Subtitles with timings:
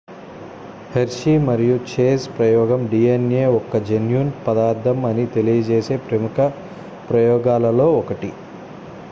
[0.89, 6.37] hershey మరియు chase ప్రయోగం dna ఒక జన్యు పదార్ధం అని తెలియజేసే ప్రముఖ
[7.09, 8.31] ప్రయోగాలలో ఒకటి